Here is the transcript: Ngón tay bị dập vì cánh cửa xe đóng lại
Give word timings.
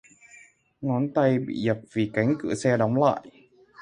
Ngón 0.81 1.13
tay 1.13 1.39
bị 1.39 1.53
dập 1.61 1.77
vì 1.93 2.09
cánh 2.13 2.35
cửa 2.39 2.55
xe 2.55 2.77
đóng 2.77 3.03
lại 3.03 3.21